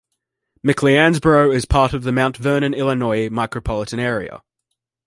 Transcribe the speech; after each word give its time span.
McLeansboro 0.65 1.53
is 1.53 1.65
part 1.65 1.93
of 1.93 2.01
the 2.01 2.11
Mount 2.11 2.35
Vernon, 2.35 2.73
Illinois 2.73 3.29
micropolitan 3.29 3.99
area. 3.99 4.41